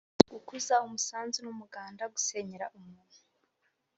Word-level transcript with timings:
gukuza 0.31 0.73
umusanzu 0.85 1.37
n’umuganda: 1.43 2.03
gusenyera 2.13 2.65
umuntu 2.77 3.17